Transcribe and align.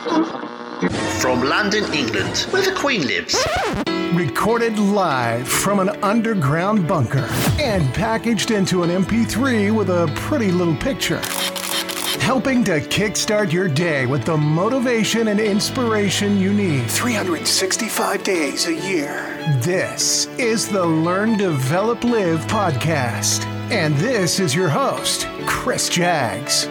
From 0.00 1.44
London, 1.44 1.84
England, 1.92 2.46
where 2.50 2.62
the 2.62 2.72
Queen 2.74 3.06
lives. 3.06 3.36
Recorded 4.14 4.78
live 4.78 5.46
from 5.46 5.78
an 5.78 5.90
underground 6.02 6.88
bunker 6.88 7.28
and 7.58 7.92
packaged 7.92 8.50
into 8.50 8.82
an 8.82 8.88
MP3 8.88 9.76
with 9.76 9.90
a 9.90 10.10
pretty 10.16 10.50
little 10.52 10.74
picture. 10.76 11.20
Helping 12.18 12.64
to 12.64 12.80
kickstart 12.80 13.52
your 13.52 13.68
day 13.68 14.06
with 14.06 14.24
the 14.24 14.38
motivation 14.38 15.28
and 15.28 15.38
inspiration 15.38 16.38
you 16.38 16.54
need 16.54 16.90
365 16.90 18.22
days 18.22 18.68
a 18.68 18.74
year. 18.74 19.36
This 19.60 20.28
is 20.38 20.66
the 20.66 20.84
Learn, 20.86 21.36
Develop, 21.36 22.04
Live 22.04 22.40
podcast. 22.46 23.44
And 23.70 23.94
this 23.96 24.40
is 24.40 24.54
your 24.54 24.70
host, 24.70 25.28
Chris 25.44 25.90
Jags. 25.90 26.66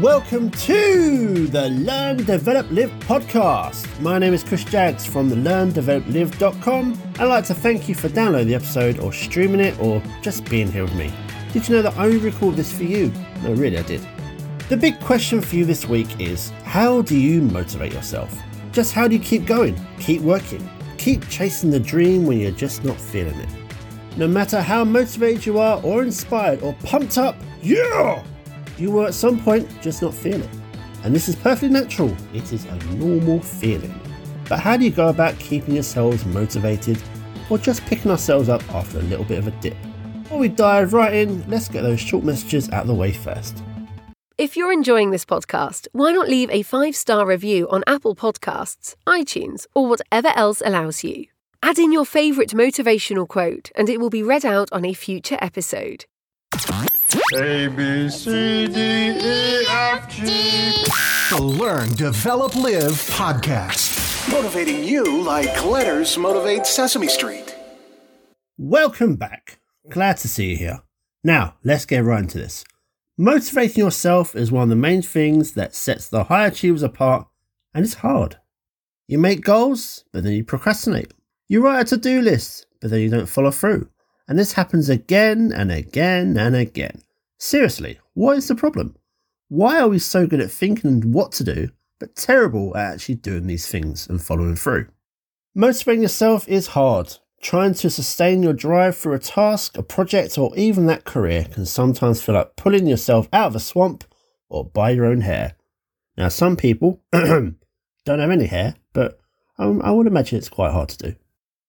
Welcome 0.00 0.52
to 0.52 1.48
the 1.48 1.70
Learn, 1.70 2.18
Develop, 2.18 2.70
Live 2.70 2.92
podcast. 3.00 4.00
My 4.00 4.16
name 4.16 4.32
is 4.32 4.44
Chris 4.44 4.62
Jags 4.62 5.04
from 5.04 5.28
the 5.28 5.34
LearnDevelopLive.com. 5.34 7.02
I'd 7.18 7.24
like 7.24 7.44
to 7.46 7.54
thank 7.54 7.88
you 7.88 7.96
for 7.96 8.08
downloading 8.08 8.46
the 8.46 8.54
episode 8.54 9.00
or 9.00 9.12
streaming 9.12 9.58
it 9.58 9.76
or 9.80 10.00
just 10.22 10.48
being 10.48 10.70
here 10.70 10.84
with 10.84 10.94
me. 10.94 11.12
Did 11.52 11.68
you 11.68 11.74
know 11.74 11.82
that 11.82 11.98
I 11.98 12.04
only 12.04 12.18
record 12.18 12.54
this 12.54 12.72
for 12.72 12.84
you? 12.84 13.12
No, 13.42 13.54
really, 13.54 13.76
I 13.76 13.82
did. 13.82 14.06
The 14.68 14.76
big 14.76 15.00
question 15.00 15.40
for 15.40 15.56
you 15.56 15.64
this 15.64 15.86
week 15.88 16.20
is 16.20 16.50
how 16.62 17.02
do 17.02 17.18
you 17.18 17.42
motivate 17.42 17.92
yourself? 17.92 18.32
Just 18.70 18.92
how 18.92 19.08
do 19.08 19.16
you 19.16 19.20
keep 19.20 19.46
going, 19.46 19.84
keep 19.98 20.22
working, 20.22 20.70
keep 20.98 21.28
chasing 21.28 21.72
the 21.72 21.80
dream 21.80 22.24
when 22.24 22.38
you're 22.38 22.52
just 22.52 22.84
not 22.84 23.00
feeling 23.00 23.34
it? 23.40 23.48
No 24.16 24.28
matter 24.28 24.62
how 24.62 24.84
motivated 24.84 25.44
you 25.44 25.58
are, 25.58 25.82
or 25.82 26.04
inspired, 26.04 26.62
or 26.62 26.72
pumped 26.84 27.18
up, 27.18 27.34
yeah! 27.60 28.22
You 28.80 28.90
will 28.90 29.06
at 29.06 29.14
some 29.14 29.42
point 29.42 29.68
just 29.82 30.02
not 30.02 30.14
feel 30.14 30.40
it. 30.40 30.50
And 31.04 31.14
this 31.14 31.28
is 31.28 31.36
perfectly 31.36 31.68
natural, 31.68 32.14
it 32.34 32.52
is 32.52 32.64
a 32.64 32.76
normal 32.94 33.40
feeling. 33.40 33.94
But 34.48 34.60
how 34.60 34.76
do 34.76 34.84
you 34.84 34.90
go 34.90 35.08
about 35.08 35.38
keeping 35.38 35.74
yourselves 35.74 36.24
motivated 36.26 37.00
or 37.50 37.58
just 37.58 37.84
picking 37.86 38.10
ourselves 38.10 38.48
up 38.48 38.62
after 38.74 38.98
a 38.98 39.02
little 39.02 39.24
bit 39.24 39.38
of 39.38 39.46
a 39.46 39.50
dip? 39.52 39.76
Before 40.22 40.38
we 40.38 40.48
dive 40.48 40.92
right 40.92 41.14
in, 41.14 41.48
let's 41.48 41.68
get 41.68 41.82
those 41.82 42.00
short 42.00 42.24
messages 42.24 42.68
out 42.70 42.82
of 42.82 42.88
the 42.88 42.94
way 42.94 43.12
first. 43.12 43.62
If 44.36 44.56
you're 44.56 44.72
enjoying 44.72 45.10
this 45.10 45.24
podcast, 45.24 45.88
why 45.92 46.12
not 46.12 46.28
leave 46.28 46.50
a 46.50 46.62
five 46.62 46.94
star 46.94 47.26
review 47.26 47.68
on 47.70 47.82
Apple 47.86 48.14
Podcasts, 48.14 48.94
iTunes, 49.06 49.66
or 49.74 49.88
whatever 49.88 50.28
else 50.34 50.62
allows 50.64 51.02
you? 51.02 51.26
Add 51.62 51.78
in 51.78 51.90
your 51.90 52.04
favourite 52.04 52.50
motivational 52.50 53.26
quote, 53.26 53.72
and 53.74 53.88
it 53.88 53.98
will 53.98 54.10
be 54.10 54.22
read 54.22 54.44
out 54.44 54.68
on 54.70 54.84
a 54.84 54.92
future 54.92 55.38
episode. 55.40 56.04
A 57.10 57.68
B 57.68 58.10
C 58.10 58.66
D 58.66 58.78
E 58.78 59.64
F 59.66 60.10
G. 60.10 60.84
The 61.30 61.42
Learn, 61.42 61.88
Develop, 61.94 62.54
Live 62.54 62.92
podcast. 63.08 64.30
Motivating 64.30 64.84
you 64.84 65.22
like 65.22 65.64
letters 65.64 66.18
motivate 66.18 66.66
Sesame 66.66 67.08
Street. 67.08 67.56
Welcome 68.58 69.16
back. 69.16 69.58
Glad 69.88 70.18
to 70.18 70.28
see 70.28 70.50
you 70.50 70.56
here. 70.58 70.82
Now, 71.24 71.54
let's 71.64 71.86
get 71.86 72.04
right 72.04 72.20
into 72.22 72.36
this. 72.36 72.62
Motivating 73.16 73.84
yourself 73.84 74.36
is 74.36 74.52
one 74.52 74.64
of 74.64 74.68
the 74.68 74.76
main 74.76 75.00
things 75.00 75.54
that 75.54 75.74
sets 75.74 76.10
the 76.10 76.24
high 76.24 76.46
achievers 76.46 76.82
apart, 76.82 77.26
and 77.72 77.86
it's 77.86 77.94
hard. 77.94 78.36
You 79.06 79.16
make 79.18 79.42
goals, 79.42 80.04
but 80.12 80.24
then 80.24 80.34
you 80.34 80.44
procrastinate. 80.44 81.14
You 81.48 81.64
write 81.64 81.80
a 81.80 81.84
to 81.84 81.96
do 81.96 82.20
list, 82.20 82.66
but 82.82 82.90
then 82.90 83.00
you 83.00 83.08
don't 83.08 83.26
follow 83.30 83.50
through. 83.50 83.88
And 84.28 84.38
this 84.38 84.52
happens 84.52 84.90
again 84.90 85.52
and 85.54 85.72
again 85.72 86.36
and 86.36 86.54
again. 86.54 87.02
Seriously, 87.38 87.98
what 88.12 88.36
is 88.36 88.46
the 88.48 88.54
problem? 88.54 88.94
Why 89.48 89.80
are 89.80 89.88
we 89.88 89.98
so 89.98 90.26
good 90.26 90.40
at 90.40 90.50
thinking 90.50 91.12
what 91.12 91.32
to 91.32 91.44
do, 91.44 91.70
but 91.98 92.14
terrible 92.14 92.76
at 92.76 92.92
actually 92.92 93.14
doing 93.14 93.46
these 93.46 93.66
things 93.66 94.06
and 94.06 94.22
following 94.22 94.56
through? 94.56 94.88
Motivating 95.54 96.02
yourself 96.02 96.46
is 96.46 96.68
hard. 96.68 97.16
Trying 97.40 97.74
to 97.74 97.88
sustain 97.88 98.42
your 98.42 98.52
drive 98.52 98.96
through 98.96 99.14
a 99.14 99.18
task, 99.18 99.78
a 99.78 99.82
project, 99.82 100.36
or 100.36 100.54
even 100.56 100.86
that 100.86 101.04
career 101.04 101.46
can 101.50 101.64
sometimes 101.64 102.20
feel 102.20 102.34
like 102.34 102.56
pulling 102.56 102.86
yourself 102.86 103.28
out 103.32 103.48
of 103.48 103.56
a 103.56 103.60
swamp 103.60 104.04
or 104.50 104.64
by 104.64 104.90
your 104.90 105.06
own 105.06 105.22
hair. 105.22 105.54
Now, 106.16 106.28
some 106.28 106.56
people 106.56 107.00
don't 107.12 107.56
have 108.06 108.30
any 108.30 108.46
hair, 108.46 108.74
but 108.92 109.20
um, 109.56 109.80
I 109.82 109.92
would 109.92 110.06
imagine 110.06 110.38
it's 110.38 110.48
quite 110.48 110.72
hard 110.72 110.90
to 110.90 110.98
do. 110.98 111.16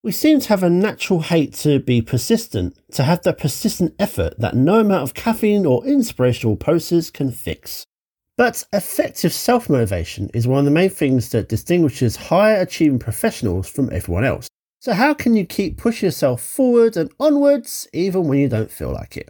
We 0.02 0.12
seem 0.12 0.40
to 0.40 0.48
have 0.48 0.62
a 0.62 0.70
natural 0.70 1.20
hate 1.20 1.52
to 1.56 1.78
be 1.78 2.00
persistent, 2.00 2.74
to 2.92 3.02
have 3.02 3.22
that 3.22 3.36
persistent 3.36 3.94
effort 3.98 4.38
that 4.38 4.56
no 4.56 4.80
amount 4.80 5.02
of 5.02 5.12
caffeine 5.12 5.66
or 5.66 5.84
inspirational 5.84 6.56
posters 6.56 7.10
can 7.10 7.30
fix. 7.30 7.84
But 8.38 8.64
effective 8.72 9.34
self 9.34 9.68
motivation 9.68 10.30
is 10.32 10.48
one 10.48 10.60
of 10.60 10.64
the 10.64 10.70
main 10.70 10.88
things 10.88 11.28
that 11.30 11.50
distinguishes 11.50 12.16
higher 12.16 12.62
achieving 12.62 12.98
professionals 12.98 13.68
from 13.68 13.92
everyone 13.92 14.24
else. 14.24 14.48
So, 14.78 14.94
how 14.94 15.12
can 15.12 15.36
you 15.36 15.44
keep 15.44 15.76
pushing 15.76 16.06
yourself 16.06 16.40
forward 16.40 16.96
and 16.96 17.12
onwards 17.20 17.86
even 17.92 18.26
when 18.26 18.38
you 18.38 18.48
don't 18.48 18.70
feel 18.70 18.92
like 18.92 19.18
it? 19.18 19.28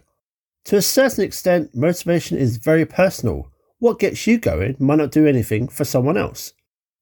To 0.65 0.77
a 0.77 0.81
certain 0.81 1.25
extent, 1.25 1.75
motivation 1.75 2.37
is 2.37 2.55
very 2.55 2.85
personal. 2.85 3.51
What 3.79 3.99
gets 3.99 4.25
you 4.25 4.37
going 4.37 4.77
might 4.79 4.99
not 4.99 5.11
do 5.11 5.27
anything 5.27 5.67
for 5.67 5.83
someone 5.83 6.15
else. 6.15 6.53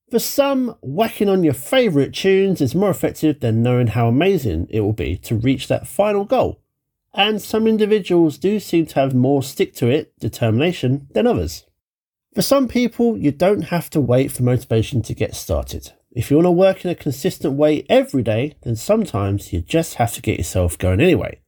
For 0.10 0.20
some, 0.20 0.76
whacking 0.82 1.30
on 1.30 1.44
your 1.44 1.54
favourite 1.54 2.14
tunes 2.14 2.62
is 2.62 2.74
more 2.74 2.90
effective 2.90 3.42
than 3.42 3.62
knowing 3.62 3.88
how 3.88 4.08
amazing 4.08 4.66
it 4.72 4.80
will 4.80 4.94
be 4.94 5.18
to 5.18 5.36
reach 5.36 5.68
that 5.68 5.88
final 5.88 6.26
goal. 6.26 6.60
And 7.14 7.40
some 7.40 7.68
individuals 7.68 8.40
do 8.40 8.60
seem 8.60 8.88
to 8.88 8.96
have 8.96 9.14
more 9.14 9.44
stick 9.44 9.76
to 9.76 9.88
it 9.88 10.18
determination 10.20 11.08
than 11.14 11.28
others. 11.28 11.66
For 12.34 12.42
some 12.42 12.68
people, 12.68 13.18
you 13.18 13.32
don't 13.32 13.64
have 13.64 13.90
to 13.92 14.02
wait 14.02 14.32
for 14.32 14.42
motivation 14.42 15.04
to 15.04 15.14
get 15.14 15.36
started. 15.36 15.94
If 16.12 16.32
you 16.32 16.38
want 16.38 16.48
to 16.48 16.52
work 16.52 16.84
in 16.84 16.92
a 16.92 16.96
consistent 16.96 17.54
way 17.54 17.86
every 17.88 18.24
day, 18.24 18.56
then 18.64 18.76
sometimes 18.76 19.54
you 19.54 19.62
just 19.62 19.96
have 19.96 20.14
to 20.14 20.22
get 20.22 20.40
yourself 20.40 20.78
going 20.78 21.02
anyway. 21.02 21.40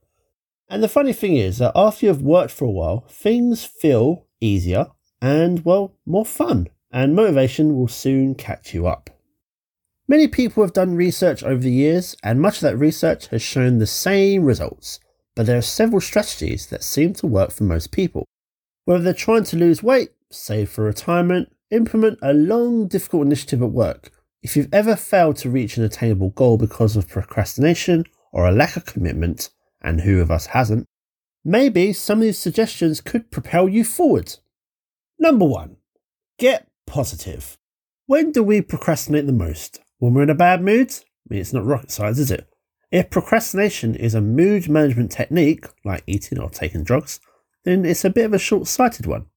And 0.69 0.83
the 0.83 0.87
funny 0.87 1.13
thing 1.13 1.35
is 1.35 1.57
that 1.57 1.71
after 1.75 2.05
you've 2.05 2.21
worked 2.21 2.51
for 2.51 2.65
a 2.65 2.71
while, 2.71 3.05
things 3.09 3.65
feel 3.65 4.27
easier 4.39 4.87
and, 5.19 5.65
well, 5.65 5.95
more 6.05 6.25
fun 6.25 6.67
and 6.91 7.15
motivation 7.15 7.75
will 7.75 7.87
soon 7.87 8.35
catch 8.35 8.73
you 8.73 8.87
up. 8.87 9.09
Many 10.07 10.27
people 10.27 10.63
have 10.63 10.73
done 10.73 10.95
research 10.95 11.43
over 11.43 11.61
the 11.61 11.71
years, 11.71 12.15
and 12.23 12.41
much 12.41 12.57
of 12.57 12.61
that 12.61 12.77
research 12.77 13.27
has 13.27 13.41
shown 13.41 13.77
the 13.77 13.87
same 13.87 14.43
results, 14.43 14.99
but 15.35 15.45
there 15.45 15.57
are 15.57 15.61
several 15.61 16.01
strategies 16.01 16.67
that 16.67 16.83
seem 16.83 17.13
to 17.13 17.27
work 17.27 17.51
for 17.51 17.63
most 17.63 17.91
people. 17.91 18.25
Whether 18.85 19.03
they're 19.03 19.13
trying 19.13 19.45
to 19.45 19.57
lose 19.57 19.81
weight, 19.81 20.09
save 20.29 20.69
for 20.69 20.83
retirement, 20.83 21.55
implement 21.69 22.19
a 22.21 22.33
long, 22.33 22.87
difficult 22.87 23.25
initiative 23.25 23.61
at 23.61 23.71
work, 23.71 24.11
if 24.41 24.57
you've 24.57 24.73
ever 24.73 24.95
failed 24.95 25.37
to 25.37 25.49
reach 25.49 25.77
an 25.77 25.83
attainable 25.83 26.31
goal 26.31 26.57
because 26.57 26.97
of 26.97 27.07
procrastination 27.07 28.05
or 28.33 28.45
a 28.45 28.51
lack 28.51 28.75
of 28.75 28.85
commitment, 28.85 29.49
and 29.81 30.01
who 30.01 30.19
of 30.19 30.31
us 30.31 30.47
hasn't, 30.47 30.85
maybe 31.43 31.93
some 31.93 32.19
of 32.19 32.23
these 32.23 32.37
suggestions 32.37 33.01
could 33.01 33.31
propel 33.31 33.69
you 33.69 33.83
forward. 33.83 34.35
Number 35.19 35.45
one, 35.45 35.77
get 36.37 36.67
positive. 36.91 37.57
When 38.05 38.33
do 38.33 38.43
we 38.43 38.61
procrastinate 38.61 39.25
the 39.25 39.33
most? 39.33 39.79
When 39.99 40.13
we're 40.13 40.23
in 40.23 40.29
a 40.29 40.35
bad 40.35 40.61
mood? 40.61 40.91
I 40.91 41.33
mean, 41.33 41.39
it's 41.39 41.53
not 41.53 41.65
rocket 41.65 41.89
science, 41.89 42.19
is 42.19 42.29
it? 42.29 42.47
If 42.91 43.09
procrastination 43.09 43.95
is 43.95 44.13
a 44.13 44.19
mood 44.19 44.67
management 44.67 45.11
technique, 45.11 45.65
like 45.85 46.03
eating 46.05 46.37
or 46.37 46.49
taking 46.49 46.83
drugs, 46.83 47.21
then 47.63 47.85
it's 47.85 48.03
a 48.03 48.09
bit 48.09 48.25
of 48.25 48.33
a 48.33 48.39
short 48.39 48.67
sighted 48.67 49.05
one. 49.05 49.27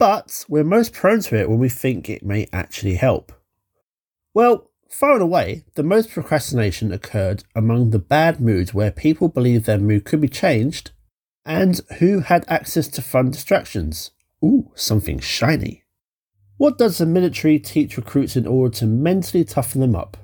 But 0.00 0.44
we're 0.48 0.64
most 0.64 0.92
prone 0.92 1.20
to 1.20 1.36
it 1.36 1.48
when 1.48 1.60
we 1.60 1.68
think 1.68 2.10
it 2.10 2.24
may 2.24 2.48
actually 2.52 2.96
help. 2.96 3.32
Well, 4.34 4.70
far 4.90 5.12
and 5.12 5.22
away, 5.22 5.64
the 5.76 5.84
most 5.84 6.10
procrastination 6.10 6.92
occurred 6.92 7.44
among 7.54 7.90
the 7.90 8.00
bad 8.00 8.40
moods 8.40 8.74
where 8.74 8.90
people 8.90 9.28
believed 9.28 9.66
their 9.66 9.78
mood 9.78 10.04
could 10.04 10.20
be 10.20 10.28
changed 10.28 10.90
and 11.44 11.80
who 11.98 12.20
had 12.20 12.44
access 12.48 12.88
to 12.88 13.02
fun 13.02 13.30
distractions. 13.30 14.10
Ooh, 14.44 14.72
something 14.74 15.20
shiny. 15.20 15.84
What 16.58 16.76
does 16.76 16.98
the 16.98 17.06
military 17.06 17.60
teach 17.60 17.96
recruits 17.96 18.34
in 18.34 18.44
order 18.44 18.74
to 18.78 18.86
mentally 18.86 19.44
toughen 19.44 19.80
them 19.80 19.94
up? 19.94 20.16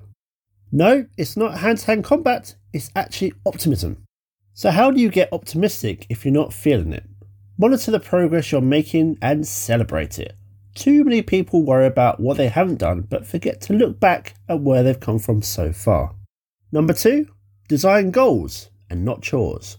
No, 0.72 1.06
it's 1.16 1.36
not 1.36 1.58
hand 1.58 1.78
to 1.78 1.86
hand 1.86 2.02
combat, 2.02 2.56
it's 2.72 2.90
actually 2.96 3.34
optimism. 3.46 4.02
So, 4.52 4.72
how 4.72 4.90
do 4.90 5.00
you 5.00 5.10
get 5.10 5.32
optimistic 5.32 6.06
if 6.08 6.24
you're 6.24 6.34
not 6.34 6.52
feeling 6.52 6.92
it? 6.92 7.04
Monitor 7.56 7.92
the 7.92 8.00
progress 8.00 8.50
you're 8.50 8.60
making 8.60 9.16
and 9.22 9.46
celebrate 9.46 10.18
it. 10.18 10.34
Too 10.74 11.04
many 11.04 11.22
people 11.22 11.62
worry 11.62 11.86
about 11.86 12.18
what 12.18 12.36
they 12.36 12.48
haven't 12.48 12.80
done 12.80 13.02
but 13.02 13.28
forget 13.28 13.60
to 13.62 13.72
look 13.72 14.00
back 14.00 14.34
at 14.48 14.58
where 14.58 14.82
they've 14.82 14.98
come 14.98 15.20
from 15.20 15.40
so 15.40 15.72
far. 15.72 16.16
Number 16.72 16.94
two, 16.94 17.28
design 17.68 18.10
goals 18.10 18.70
and 18.90 19.04
not 19.04 19.22
chores. 19.22 19.78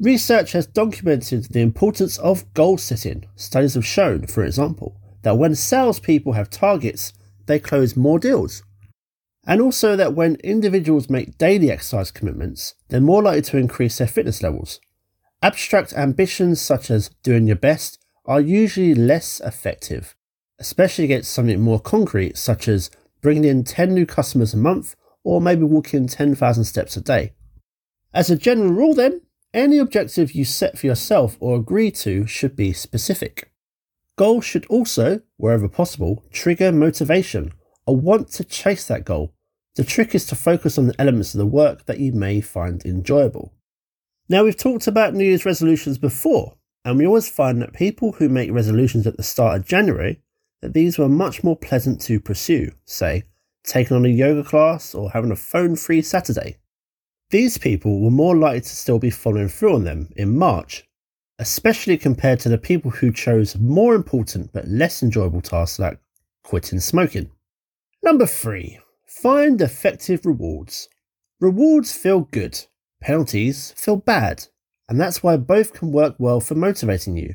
Research 0.00 0.52
has 0.52 0.66
documented 0.66 1.52
the 1.52 1.60
importance 1.60 2.16
of 2.16 2.50
goal 2.54 2.78
setting. 2.78 3.26
Studies 3.36 3.74
have 3.74 3.84
shown, 3.84 4.26
for 4.26 4.42
example, 4.42 4.98
that 5.22 5.38
when 5.38 5.54
salespeople 5.54 6.32
have 6.32 6.50
targets, 6.50 7.12
they 7.46 7.58
close 7.58 7.96
more 7.96 8.18
deals. 8.18 8.62
And 9.46 9.60
also 9.60 9.96
that 9.96 10.14
when 10.14 10.36
individuals 10.36 11.10
make 11.10 11.38
daily 11.38 11.70
exercise 11.70 12.10
commitments, 12.10 12.74
they're 12.88 13.00
more 13.00 13.22
likely 13.22 13.42
to 13.42 13.58
increase 13.58 13.98
their 13.98 14.06
fitness 14.06 14.42
levels. 14.42 14.80
Abstract 15.42 15.92
ambitions 15.94 16.60
such 16.60 16.90
as 16.90 17.10
doing 17.24 17.48
your 17.48 17.56
best 17.56 17.98
are 18.24 18.40
usually 18.40 18.94
less 18.94 19.40
effective, 19.40 20.14
especially 20.60 21.04
against 21.04 21.32
something 21.32 21.60
more 21.60 21.80
concrete, 21.80 22.38
such 22.38 22.68
as 22.68 22.90
bringing 23.20 23.44
in 23.44 23.64
10 23.64 23.92
new 23.92 24.06
customers 24.06 24.54
a 24.54 24.56
month 24.56 24.94
or 25.24 25.40
maybe 25.40 25.64
walking 25.64 26.06
10,000 26.06 26.64
steps 26.64 26.96
a 26.96 27.00
day. 27.00 27.32
As 28.14 28.30
a 28.30 28.36
general 28.36 28.72
rule, 28.72 28.94
then, 28.94 29.22
any 29.54 29.78
objective 29.78 30.32
you 30.32 30.44
set 30.44 30.78
for 30.78 30.86
yourself 30.86 31.36
or 31.40 31.56
agree 31.56 31.90
to 31.90 32.26
should 32.26 32.54
be 32.54 32.72
specific. 32.72 33.51
Goals 34.16 34.44
should 34.44 34.66
also, 34.66 35.20
wherever 35.36 35.68
possible, 35.68 36.22
trigger 36.32 36.70
motivation, 36.70 37.52
a 37.86 37.92
want 37.92 38.28
to 38.32 38.44
chase 38.44 38.86
that 38.86 39.04
goal. 39.04 39.32
The 39.74 39.84
trick 39.84 40.14
is 40.14 40.26
to 40.26 40.34
focus 40.34 40.76
on 40.76 40.86
the 40.86 41.00
elements 41.00 41.34
of 41.34 41.38
the 41.38 41.46
work 41.46 41.86
that 41.86 41.98
you 41.98 42.12
may 42.12 42.40
find 42.40 42.84
enjoyable. 42.84 43.54
Now, 44.28 44.44
we've 44.44 44.56
talked 44.56 44.86
about 44.86 45.14
New 45.14 45.24
Year's 45.24 45.46
resolutions 45.46 45.96
before, 45.98 46.56
and 46.84 46.98
we 46.98 47.06
always 47.06 47.28
find 47.28 47.62
that 47.62 47.72
people 47.72 48.12
who 48.12 48.28
make 48.28 48.52
resolutions 48.52 49.06
at 49.06 49.16
the 49.16 49.22
start 49.22 49.56
of 49.56 49.66
January, 49.66 50.20
that 50.60 50.74
these 50.74 50.98
were 50.98 51.08
much 51.08 51.42
more 51.42 51.56
pleasant 51.56 52.00
to 52.02 52.20
pursue, 52.20 52.70
say, 52.84 53.24
taking 53.64 53.96
on 53.96 54.04
a 54.04 54.10
yoga 54.10 54.44
class 54.44 54.94
or 54.94 55.10
having 55.10 55.30
a 55.30 55.36
phone 55.36 55.74
free 55.74 56.02
Saturday. 56.02 56.58
These 57.30 57.56
people 57.58 58.00
were 58.00 58.10
more 58.10 58.36
likely 58.36 58.60
to 58.60 58.68
still 58.68 58.98
be 58.98 59.10
following 59.10 59.48
through 59.48 59.74
on 59.74 59.84
them 59.84 60.10
in 60.16 60.36
March, 60.36 60.84
especially 61.38 61.96
compared 61.96 62.40
to 62.40 62.48
the 62.48 62.58
people 62.58 62.90
who 62.90 63.12
chose 63.12 63.56
more 63.58 63.94
important 63.94 64.52
but 64.52 64.68
less 64.68 65.02
enjoyable 65.02 65.40
tasks 65.40 65.78
like 65.78 65.98
quitting 66.42 66.80
smoking. 66.80 67.30
Number 68.02 68.26
three, 68.26 68.78
find 69.06 69.60
effective 69.60 70.26
rewards. 70.26 70.88
Rewards 71.40 71.92
feel 71.92 72.20
good, 72.20 72.60
penalties 73.00 73.72
feel 73.76 73.96
bad, 73.96 74.46
and 74.88 75.00
that's 75.00 75.22
why 75.22 75.36
both 75.36 75.72
can 75.72 75.92
work 75.92 76.14
well 76.18 76.40
for 76.40 76.54
motivating 76.54 77.16
you. 77.16 77.34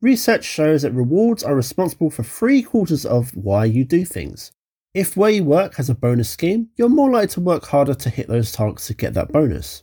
Research 0.00 0.44
shows 0.44 0.82
that 0.82 0.92
rewards 0.92 1.42
are 1.42 1.54
responsible 1.54 2.10
for 2.10 2.22
three 2.22 2.62
quarters 2.62 3.04
of 3.04 3.36
why 3.36 3.66
you 3.66 3.84
do 3.84 4.04
things. 4.04 4.52
If 4.94 5.16
where 5.16 5.30
you 5.30 5.44
work 5.44 5.76
has 5.76 5.90
a 5.90 5.94
bonus 5.94 6.30
scheme, 6.30 6.70
you're 6.76 6.88
more 6.88 7.10
likely 7.10 7.28
to 7.34 7.40
work 7.40 7.66
harder 7.66 7.94
to 7.94 8.10
hit 8.10 8.26
those 8.26 8.50
targets 8.50 8.86
to 8.88 8.94
get 8.94 9.14
that 9.14 9.30
bonus. 9.30 9.82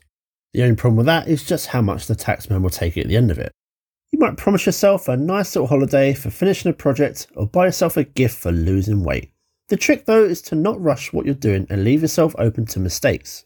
The 0.57 0.63
only 0.63 0.75
problem 0.75 0.95
with 0.95 1.05
that 1.05 1.27
is 1.27 1.43
just 1.43 1.67
how 1.67 1.83
much 1.83 2.07
the 2.07 2.15
taxman 2.15 2.63
will 2.63 2.71
take 2.71 2.97
at 2.97 3.07
the 3.07 3.15
end 3.15 3.29
of 3.29 3.37
it. 3.37 3.51
You 4.09 4.17
might 4.17 4.37
promise 4.37 4.65
yourself 4.65 5.07
a 5.07 5.15
nice 5.15 5.55
little 5.55 5.67
holiday 5.67 6.15
for 6.15 6.31
finishing 6.31 6.71
a 6.71 6.73
project 6.73 7.27
or 7.35 7.45
buy 7.45 7.67
yourself 7.67 7.95
a 7.95 8.05
gift 8.05 8.39
for 8.39 8.51
losing 8.51 9.03
weight. 9.03 9.29
The 9.67 9.77
trick 9.77 10.05
though 10.05 10.23
is 10.23 10.41
to 10.41 10.55
not 10.55 10.81
rush 10.81 11.13
what 11.13 11.27
you're 11.27 11.35
doing 11.35 11.67
and 11.69 11.83
leave 11.83 12.01
yourself 12.01 12.33
open 12.39 12.65
to 12.65 12.79
mistakes. 12.79 13.45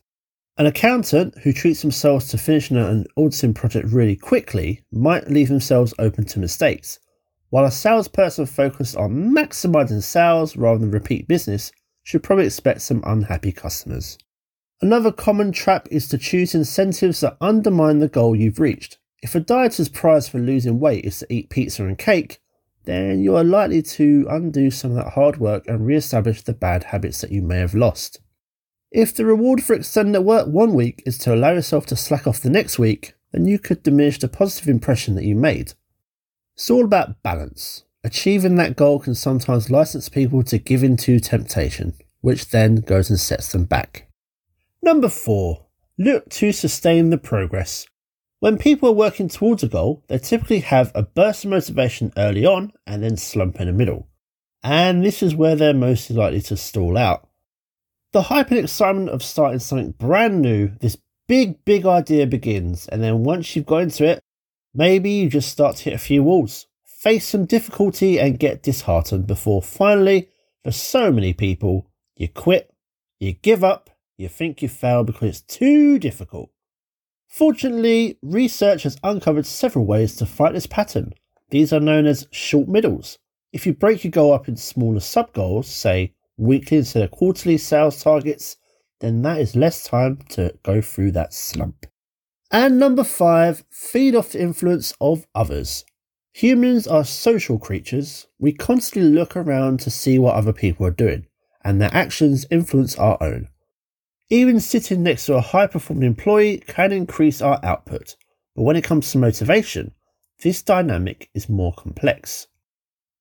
An 0.57 0.67
accountant 0.67 1.37
who 1.39 1.51
treats 1.51 1.81
themselves 1.81 2.29
to 2.29 2.37
finishing 2.37 2.77
an 2.77 3.05
auditing 3.17 3.53
project 3.53 3.89
really 3.89 4.15
quickly 4.15 4.81
might 4.93 5.29
leave 5.29 5.49
themselves 5.49 5.93
open 5.99 6.23
to 6.27 6.39
mistakes, 6.39 6.97
while 7.49 7.65
a 7.65 7.71
salesperson 7.71 8.45
focused 8.45 8.95
on 8.95 9.35
maximizing 9.35 10.01
sales 10.01 10.55
rather 10.55 10.79
than 10.79 10.91
repeat 10.91 11.27
business 11.27 11.73
should 12.03 12.23
probably 12.23 12.45
expect 12.45 12.81
some 12.81 13.03
unhappy 13.05 13.51
customers. 13.51 14.17
Another 14.83 15.11
common 15.11 15.51
trap 15.51 15.87
is 15.91 16.07
to 16.07 16.17
choose 16.17 16.55
incentives 16.55 17.19
that 17.19 17.37
undermine 17.39 17.99
the 17.99 18.07
goal 18.07 18.35
you've 18.35 18.59
reached. 18.59 18.97
If 19.21 19.35
a 19.35 19.39
dieter's 19.39 19.89
prize 19.89 20.27
for 20.27 20.39
losing 20.39 20.79
weight 20.79 21.05
is 21.05 21.19
to 21.19 21.31
eat 21.31 21.51
pizza 21.51 21.85
and 21.85 21.95
cake, 21.95 22.41
then 22.85 23.21
you 23.21 23.35
are 23.35 23.43
likely 23.43 23.83
to 23.83 24.25
undo 24.27 24.71
some 24.71 24.91
of 24.91 24.97
that 24.97 25.13
hard 25.13 25.37
work 25.37 25.67
and 25.67 25.85
re 25.85 25.95
establish 25.95 26.41
the 26.41 26.53
bad 26.53 26.85
habits 26.85 27.21
that 27.21 27.31
you 27.31 27.43
may 27.43 27.59
have 27.59 27.75
lost. 27.75 28.21
If 28.89 29.13
the 29.13 29.23
reward 29.23 29.61
for 29.61 29.75
extending 29.75 30.15
at 30.15 30.23
work 30.23 30.47
one 30.47 30.73
week 30.73 31.03
is 31.05 31.19
to 31.19 31.35
allow 31.35 31.51
yourself 31.51 31.85
to 31.87 31.95
slack 31.95 32.25
off 32.25 32.39
the 32.39 32.49
next 32.49 32.79
week, 32.79 33.13
then 33.31 33.45
you 33.45 33.59
could 33.59 33.83
diminish 33.83 34.17
the 34.17 34.27
positive 34.27 34.67
impression 34.67 35.13
that 35.13 35.25
you 35.25 35.35
made. 35.35 35.73
It's 36.55 36.71
all 36.71 36.83
about 36.85 37.21
balance. 37.21 37.83
Achieving 38.03 38.55
that 38.55 38.75
goal 38.75 38.99
can 38.99 39.13
sometimes 39.13 39.69
license 39.69 40.09
people 40.09 40.41
to 40.45 40.57
give 40.57 40.83
in 40.83 40.97
to 40.97 41.19
temptation, 41.19 41.93
which 42.21 42.49
then 42.49 42.77
goes 42.77 43.11
and 43.11 43.19
sets 43.19 43.51
them 43.51 43.65
back. 43.65 44.10
Number 44.81 45.09
four, 45.09 45.67
look 45.97 46.29
to 46.29 46.51
sustain 46.51 47.09
the 47.09 47.17
progress. 47.17 47.85
When 48.39 48.57
people 48.57 48.89
are 48.89 48.93
working 48.93 49.27
towards 49.27 49.63
a 49.63 49.67
goal, 49.67 50.03
they 50.07 50.17
typically 50.17 50.59
have 50.61 50.91
a 50.95 51.03
burst 51.03 51.45
of 51.45 51.51
motivation 51.51 52.11
early 52.17 52.45
on 52.45 52.73
and 52.87 53.03
then 53.03 53.17
slump 53.17 53.59
in 53.59 53.67
the 53.67 53.73
middle. 53.73 54.07
And 54.63 55.03
this 55.03 55.21
is 55.21 55.35
where 55.35 55.55
they're 55.55 55.73
most 55.73 56.09
likely 56.09 56.41
to 56.41 56.57
stall 56.57 56.97
out. 56.97 57.27
The 58.13 58.23
hype 58.23 58.49
and 58.49 58.59
excitement 58.59 59.09
of 59.09 59.23
starting 59.23 59.59
something 59.59 59.91
brand 59.91 60.41
new, 60.41 60.71
this 60.79 60.97
big, 61.27 61.63
big 61.65 61.85
idea 61.85 62.27
begins, 62.27 62.87
and 62.87 63.01
then 63.01 63.23
once 63.23 63.55
you've 63.55 63.65
got 63.65 63.83
into 63.83 64.05
it, 64.05 64.21
Maybe 64.73 65.11
you 65.11 65.29
just 65.29 65.49
start 65.49 65.75
to 65.77 65.83
hit 65.83 65.93
a 65.93 65.97
few 65.97 66.23
walls, 66.23 66.67
face 66.85 67.27
some 67.27 67.45
difficulty, 67.45 68.19
and 68.19 68.39
get 68.39 68.63
disheartened 68.63 69.27
before 69.27 69.61
finally, 69.61 70.29
for 70.63 70.71
so 70.71 71.11
many 71.11 71.33
people, 71.33 71.87
you 72.15 72.29
quit, 72.29 72.73
you 73.19 73.33
give 73.33 73.63
up, 73.63 73.89
you 74.21 74.29
think 74.29 74.61
you 74.61 74.69
failed 74.69 75.07
because 75.07 75.29
it's 75.29 75.41
too 75.41 75.99
difficult. 75.99 76.49
Fortunately, 77.27 78.17
research 78.21 78.83
has 78.83 78.97
uncovered 79.03 79.45
several 79.45 79.85
ways 79.85 80.15
to 80.17 80.25
fight 80.25 80.53
this 80.53 80.67
pattern. 80.67 81.13
These 81.49 81.73
are 81.73 81.79
known 81.79 82.05
as 82.05 82.27
short 82.31 82.67
middles. 82.67 83.17
If 83.51 83.65
you 83.65 83.73
break 83.73 84.03
your 84.03 84.11
goal 84.11 84.33
up 84.33 84.47
into 84.47 84.61
smaller 84.61 84.99
sub 84.99 85.33
goals, 85.33 85.67
say 85.67 86.13
weekly 86.37 86.77
instead 86.77 87.03
of 87.03 87.11
quarterly 87.11 87.57
sales 87.57 88.01
targets, 88.01 88.57
then 88.99 89.21
that 89.23 89.39
is 89.39 89.55
less 89.55 89.83
time 89.83 90.19
to 90.29 90.53
go 90.63 90.81
through 90.81 91.11
that 91.11 91.33
slump. 91.33 91.85
And 92.51 92.77
number 92.77 93.03
five, 93.03 93.63
feed 93.69 94.13
off 94.13 94.33
the 94.33 94.41
influence 94.41 94.93
of 95.01 95.25
others. 95.33 95.85
Humans 96.33 96.87
are 96.87 97.03
social 97.03 97.57
creatures. 97.57 98.27
We 98.39 98.53
constantly 98.53 99.11
look 99.11 99.35
around 99.35 99.79
to 99.81 99.89
see 99.89 100.19
what 100.19 100.35
other 100.35 100.53
people 100.53 100.85
are 100.85 100.91
doing, 100.91 101.27
and 101.63 101.81
their 101.81 101.93
actions 101.93 102.45
influence 102.51 102.97
our 102.97 103.17
own. 103.21 103.47
Even 104.31 104.61
sitting 104.61 105.03
next 105.03 105.25
to 105.25 105.33
a 105.33 105.41
high 105.41 105.67
performing 105.67 106.07
employee 106.07 106.63
can 106.65 106.93
increase 106.93 107.41
our 107.41 107.59
output, 107.63 108.15
but 108.55 108.63
when 108.63 108.77
it 108.77 108.83
comes 108.85 109.11
to 109.11 109.17
motivation, 109.17 109.91
this 110.41 110.61
dynamic 110.61 111.29
is 111.33 111.49
more 111.49 111.73
complex. 111.73 112.47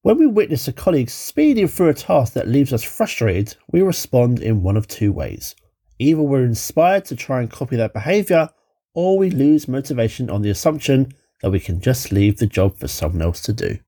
When 0.02 0.18
we 0.18 0.28
witness 0.28 0.68
a 0.68 0.72
colleague 0.72 1.10
speeding 1.10 1.66
through 1.66 1.88
a 1.88 1.94
task 1.94 2.34
that 2.34 2.46
leaves 2.46 2.72
us 2.72 2.84
frustrated, 2.84 3.56
we 3.72 3.82
respond 3.82 4.38
in 4.38 4.62
one 4.62 4.76
of 4.76 4.86
two 4.86 5.10
ways. 5.10 5.56
Either 5.98 6.22
we're 6.22 6.44
inspired 6.44 7.06
to 7.06 7.16
try 7.16 7.40
and 7.40 7.50
copy 7.50 7.74
that 7.74 7.92
behaviour, 7.92 8.48
or 8.94 9.18
we 9.18 9.30
lose 9.30 9.66
motivation 9.66 10.30
on 10.30 10.42
the 10.42 10.50
assumption 10.50 11.12
that 11.42 11.50
we 11.50 11.58
can 11.58 11.80
just 11.80 12.12
leave 12.12 12.38
the 12.38 12.46
job 12.46 12.76
for 12.76 12.86
someone 12.86 13.22
else 13.22 13.40
to 13.40 13.52
do. 13.52 13.78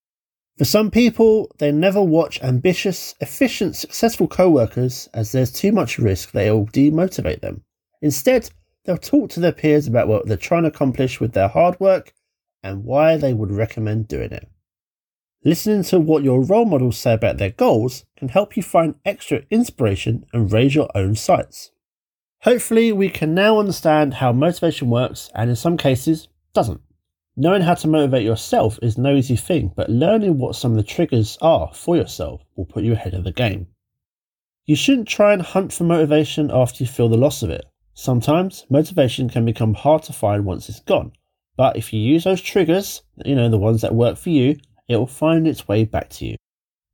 For 0.58 0.64
some 0.64 0.90
people, 0.90 1.50
they 1.58 1.72
never 1.72 2.02
watch 2.02 2.42
ambitious, 2.42 3.14
efficient, 3.20 3.74
successful 3.74 4.28
co 4.28 4.50
workers 4.50 5.08
as 5.14 5.32
there's 5.32 5.50
too 5.50 5.72
much 5.72 5.98
risk 5.98 6.30
they'll 6.30 6.66
demotivate 6.66 7.40
them. 7.40 7.62
Instead, 8.02 8.50
they'll 8.84 8.98
talk 8.98 9.30
to 9.30 9.40
their 9.40 9.52
peers 9.52 9.86
about 9.86 10.08
what 10.08 10.26
they're 10.26 10.36
trying 10.36 10.64
to 10.64 10.68
accomplish 10.68 11.20
with 11.20 11.32
their 11.32 11.48
hard 11.48 11.80
work 11.80 12.12
and 12.62 12.84
why 12.84 13.16
they 13.16 13.32
would 13.32 13.50
recommend 13.50 14.08
doing 14.08 14.32
it. 14.32 14.48
Listening 15.44 15.82
to 15.84 15.98
what 15.98 16.22
your 16.22 16.42
role 16.42 16.66
models 16.66 16.98
say 16.98 17.14
about 17.14 17.38
their 17.38 17.50
goals 17.50 18.04
can 18.16 18.28
help 18.28 18.56
you 18.56 18.62
find 18.62 18.94
extra 19.04 19.42
inspiration 19.50 20.24
and 20.32 20.52
raise 20.52 20.74
your 20.74 20.88
own 20.94 21.16
sights. 21.16 21.72
Hopefully, 22.42 22.92
we 22.92 23.08
can 23.08 23.34
now 23.34 23.58
understand 23.58 24.14
how 24.14 24.32
motivation 24.32 24.90
works 24.90 25.30
and 25.34 25.48
in 25.48 25.56
some 25.56 25.76
cases 25.76 26.28
doesn't. 26.52 26.80
Knowing 27.34 27.62
how 27.62 27.72
to 27.72 27.88
motivate 27.88 28.24
yourself 28.24 28.78
is 28.82 28.98
no 28.98 29.16
easy 29.16 29.36
thing, 29.36 29.72
but 29.74 29.88
learning 29.88 30.36
what 30.36 30.54
some 30.54 30.72
of 30.72 30.76
the 30.76 30.82
triggers 30.82 31.38
are 31.40 31.72
for 31.72 31.96
yourself 31.96 32.42
will 32.56 32.66
put 32.66 32.84
you 32.84 32.92
ahead 32.92 33.14
of 33.14 33.24
the 33.24 33.32
game. 33.32 33.66
You 34.66 34.76
shouldn't 34.76 35.08
try 35.08 35.32
and 35.32 35.40
hunt 35.40 35.72
for 35.72 35.84
motivation 35.84 36.50
after 36.52 36.84
you 36.84 36.88
feel 36.88 37.08
the 37.08 37.16
loss 37.16 37.42
of 37.42 37.48
it. 37.48 37.64
Sometimes 37.94 38.66
motivation 38.68 39.30
can 39.30 39.46
become 39.46 39.72
hard 39.72 40.02
to 40.04 40.12
find 40.12 40.44
once 40.44 40.68
it's 40.68 40.80
gone, 40.80 41.12
but 41.56 41.74
if 41.74 41.90
you 41.90 42.00
use 42.00 42.24
those 42.24 42.42
triggers, 42.42 43.02
you 43.24 43.34
know, 43.34 43.48
the 43.48 43.56
ones 43.56 43.80
that 43.80 43.94
work 43.94 44.18
for 44.18 44.28
you, 44.28 44.58
it 44.86 44.96
will 44.96 45.06
find 45.06 45.48
its 45.48 45.66
way 45.66 45.84
back 45.84 46.10
to 46.10 46.26
you. 46.26 46.36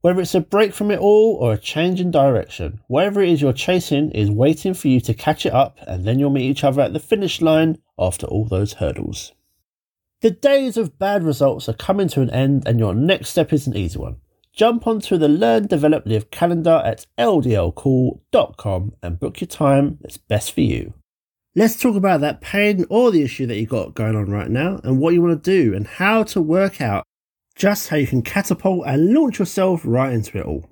Whether 0.03 0.21
it's 0.21 0.37
a 0.37 0.41
break 0.41 0.73
from 0.73 0.93
it 0.93 1.01
all 1.01 1.35
or 1.35 1.53
a 1.53 1.59
change 1.59 2.01
in 2.01 2.13
direction, 2.13 2.79
whatever 2.87 3.21
it 3.21 3.31
is 3.31 3.43
you're 3.43 3.53
chasing 3.53 4.13
is 4.13 4.31
waiting 4.31 4.75
for 4.75 4.87
you 4.87 5.01
to 5.01 5.15
catch 5.15 5.45
it 5.45 5.53
up, 5.53 5.79
and 5.89 6.05
then 6.05 6.21
you'll 6.21 6.31
meet 6.31 6.49
each 6.49 6.63
other 6.63 6.81
at 6.81 6.93
the 6.93 7.01
finish 7.01 7.41
line 7.41 7.79
after 7.99 8.25
all 8.29 8.45
those 8.45 8.75
hurdles. 8.75 9.33
The 10.21 10.31
days 10.33 10.77
of 10.77 10.99
bad 10.99 11.23
results 11.23 11.69
are 11.69 11.75
coming 11.75 12.09
to 12.09 12.21
an 12.21 12.31
end, 12.31 12.67
and 12.67 12.81
your 12.81 12.93
next 12.93 13.29
step 13.29 13.53
is 13.53 13.69
an 13.69 13.77
easy 13.77 14.01
one. 14.01 14.17
Jump 14.53 14.85
onto 14.85 15.17
the 15.17 15.29
Learn, 15.29 15.69
Develop, 15.69 16.05
Live 16.07 16.33
calendar 16.33 16.83
at 16.85 17.07
ldlcool.com 17.17 18.93
and 19.01 19.21
book 19.21 19.41
your 19.41 19.47
time 19.47 19.99
that's 20.01 20.17
best 20.17 20.51
for 20.51 20.63
you. 20.63 20.95
Let's 21.55 21.79
talk 21.79 21.95
about 21.95 22.21
that 22.23 22.41
pain 22.41 22.85
or 22.91 23.13
the 23.13 23.23
issue 23.23 23.47
that 23.47 23.57
you've 23.57 23.69
got 23.69 23.95
going 23.95 24.17
on 24.17 24.29
right 24.29 24.51
now 24.51 24.81
and 24.83 24.99
what 24.99 25.15
you 25.15 25.23
want 25.23 25.45
to 25.45 25.51
do 25.51 25.77
and 25.77 25.87
how 25.87 26.25
to 26.25 26.43
work 26.43 26.81
out 26.81 27.05
just 27.55 27.89
how 27.89 27.97
you 27.97 28.07
can 28.09 28.23
catapult 28.23 28.87
and 28.87 29.15
launch 29.15 29.39
yourself 29.39 29.83
right 29.85 30.13
into 30.13 30.39
it 30.39 30.47
all. 30.47 30.69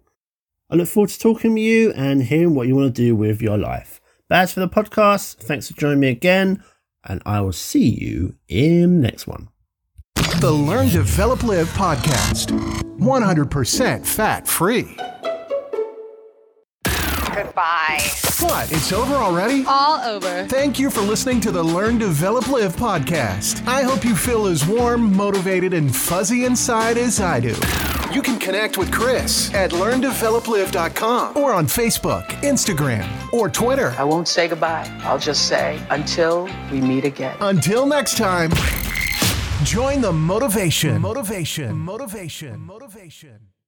I 0.69 0.75
look 0.75 0.89
forward 0.89 1.11
to 1.11 1.19
talking 1.19 1.55
with 1.55 1.63
you 1.63 1.93
and 1.93 2.25
hearing 2.25 2.57
what 2.57 2.67
you 2.67 2.75
want 2.75 2.93
to 2.93 3.03
do 3.03 3.15
with 3.15 3.41
your 3.41 3.59
life. 3.59 4.01
But 4.29 4.39
as 4.39 4.53
for 4.53 4.61
the 4.61 4.69
podcast, 4.69 5.37
thanks 5.37 5.69
for 5.69 5.75
joining 5.75 6.01
me 6.01 6.09
again, 6.09 6.65
and 7.07 7.23
I 7.25 7.41
will 7.41 7.53
see 7.53 7.89
you 7.89 8.35
in 8.49 9.01
the 9.01 9.09
next 9.09 9.27
one. 9.27 9.49
The 10.41 10.51
Learn, 10.51 10.89
Develop, 10.89 11.43
Live 11.43 11.69
podcast. 11.69 12.51
100% 12.99 14.07
fat 14.07 14.47
free. 14.47 14.97
Goodbye. 17.35 18.01
What? 18.41 18.71
It's 18.71 18.93
over 18.93 19.15
already? 19.15 19.65
All 19.67 20.01
over. 20.01 20.47
Thank 20.47 20.79
you 20.79 20.91
for 20.91 21.01
listening 21.01 21.41
to 21.43 21.51
the 21.51 21.63
Learn, 21.63 21.99
Develop, 21.99 22.49
Live 22.49 22.77
podcast. 22.77 23.67
I 23.67 23.83
hope 23.83 24.05
you 24.05 24.15
feel 24.15 24.47
as 24.47 24.67
warm, 24.67 25.15
motivated, 25.17 25.73
and 25.73 25.95
fuzzy 25.95 26.45
inside 26.45 26.99
as 26.99 27.21
I 27.21 27.41
do. 27.41 27.55
You 28.17 28.23
can 28.23 28.39
connect 28.39 28.79
with 28.79 28.91
Chris 28.91 29.53
at 29.53 29.73
learndeveloplive.com 29.73 31.37
or 31.37 31.53
on 31.53 31.67
Facebook, 31.67 32.25
Instagram, 32.41 33.07
or 33.31 33.51
Twitter. 33.51 33.95
I 33.99 34.05
won't 34.05 34.27
say 34.27 34.49
goodbye. 34.49 34.91
I'll 35.03 35.19
just 35.19 35.49
say 35.49 35.79
until 35.91 36.49
we 36.73 36.81
meet 36.81 37.05
again. 37.05 37.37
Until 37.41 37.85
next 37.85 38.17
time, 38.17 38.53
join 39.65 40.01
the 40.01 40.15
motivation. 40.15 40.99
Motivation. 40.99 41.77
Motivation. 41.77 42.59
Motivation. 42.59 43.39